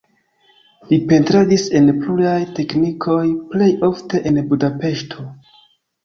Li 0.91 0.97
pentradis 1.09 1.65
en 1.79 1.91
pluraj 2.05 2.37
teknikoj, 2.59 3.17
plej 3.51 3.67
ofte 3.89 4.23
en 4.31 4.41
Budapeŝto. 4.55 5.27